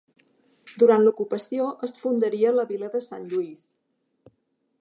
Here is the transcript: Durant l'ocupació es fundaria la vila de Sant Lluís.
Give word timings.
Durant 0.83 1.03
l'ocupació 1.07 1.69
es 1.89 1.95
fundaria 2.05 2.57
la 2.57 2.67
vila 2.73 2.93
de 2.97 3.05
Sant 3.11 3.29
Lluís. 3.35 3.67